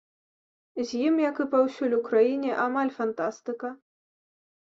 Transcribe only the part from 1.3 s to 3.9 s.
і паўсюль у краіне, амаль фантастыка.